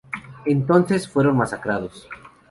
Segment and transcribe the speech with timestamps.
[0.47, 2.07] Entonces, fueron masacrados.